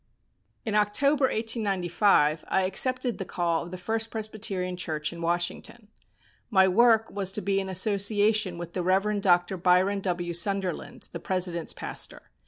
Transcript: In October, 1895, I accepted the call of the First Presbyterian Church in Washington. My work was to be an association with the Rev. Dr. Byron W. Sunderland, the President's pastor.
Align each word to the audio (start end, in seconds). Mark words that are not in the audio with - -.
In 0.65 0.73
October, 0.73 1.25
1895, 1.25 2.43
I 2.47 2.63
accepted 2.63 3.19
the 3.19 3.23
call 3.23 3.61
of 3.61 3.69
the 3.69 3.77
First 3.77 4.09
Presbyterian 4.09 4.75
Church 4.75 5.13
in 5.13 5.21
Washington. 5.21 5.89
My 6.49 6.67
work 6.67 7.11
was 7.11 7.31
to 7.33 7.41
be 7.43 7.61
an 7.61 7.69
association 7.69 8.57
with 8.57 8.73
the 8.73 8.81
Rev. 8.81 9.21
Dr. 9.21 9.57
Byron 9.57 9.99
W. 9.99 10.33
Sunderland, 10.33 11.09
the 11.11 11.19
President's 11.19 11.73
pastor. 11.73 12.31